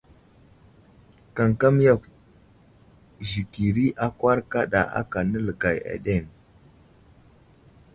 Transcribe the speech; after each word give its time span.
Kamkam 1.35 1.75
yakw 1.85 2.05
zəkiri 3.29 3.85
akwar 4.05 4.39
kaɗa 4.51 4.81
aka 4.99 5.19
nələgay 5.29 5.77
aɗeŋ. 5.93 6.23